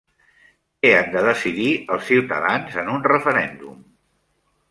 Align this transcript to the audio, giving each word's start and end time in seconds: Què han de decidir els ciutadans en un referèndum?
Què 0.85 0.93
han 0.99 1.11
de 1.15 1.21
decidir 1.25 1.67
els 1.97 2.09
ciutadans 2.11 2.79
en 2.85 2.91
un 2.95 3.05
referèndum? 3.11 3.77